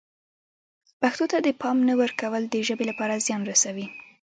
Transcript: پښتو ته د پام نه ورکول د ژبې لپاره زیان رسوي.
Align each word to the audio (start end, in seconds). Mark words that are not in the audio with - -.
پښتو 1.01 1.25
ته 1.31 1.37
د 1.45 1.49
پام 1.61 1.77
نه 1.89 1.93
ورکول 2.01 2.43
د 2.47 2.55
ژبې 2.67 2.85
لپاره 2.91 3.21
زیان 3.25 3.41
رسوي. 3.51 3.87